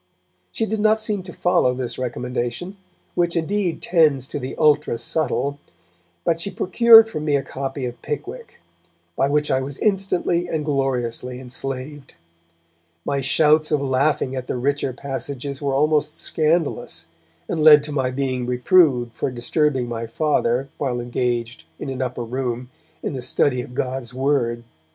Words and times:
She 0.51 0.65
did 0.65 0.79
not 0.79 0.99
seem 0.99 1.21
to 1.21 1.31
follow 1.31 1.75
this 1.75 1.99
recommendation, 1.99 2.75
which 3.13 3.35
indeed 3.35 3.83
tends 3.83 4.25
to 4.29 4.39
the 4.39 4.55
ultra 4.57 4.97
subtle, 4.97 5.59
but 6.25 6.39
she 6.39 6.49
procured 6.49 7.07
for 7.07 7.19
me 7.19 7.35
a 7.35 7.43
copy 7.43 7.85
of 7.85 8.01
Pickwick, 8.01 8.59
by 9.15 9.29
which 9.29 9.51
I 9.51 9.61
was 9.61 9.77
instantly 9.77 10.47
and 10.47 10.65
gloriously 10.65 11.39
enslaved. 11.39 12.15
My 13.05 13.21
shouts 13.21 13.69
of 13.71 13.79
laughing 13.79 14.35
at 14.35 14.47
the 14.47 14.57
richer 14.57 14.91
passages 14.91 15.61
were 15.61 15.75
almost 15.75 16.17
scandalous, 16.17 17.05
and 17.47 17.63
led 17.63 17.83
to 17.83 17.91
my 17.91 18.09
being 18.09 18.47
reproved 18.47 19.13
for 19.15 19.29
disturbing 19.29 19.87
my 19.87 20.07
Father 20.07 20.69
while 20.79 20.99
engaged, 20.99 21.65
in 21.77 21.91
an 21.91 22.01
upper 22.01 22.23
room, 22.23 22.71
in 23.03 23.13
the 23.13 23.21
study 23.21 23.61
of 23.61 23.75
God's 23.75 24.15
Word. 24.15 24.63